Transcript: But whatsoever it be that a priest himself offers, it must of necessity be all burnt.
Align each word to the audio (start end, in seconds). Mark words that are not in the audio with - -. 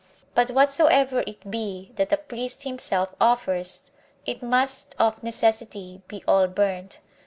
But 0.33 0.49
whatsoever 0.49 1.23
it 1.27 1.51
be 1.51 1.91
that 1.95 2.11
a 2.11 2.17
priest 2.17 2.63
himself 2.63 3.09
offers, 3.21 3.91
it 4.25 4.41
must 4.41 4.95
of 4.97 5.21
necessity 5.21 6.01
be 6.07 6.23
all 6.27 6.47
burnt. 6.47 6.97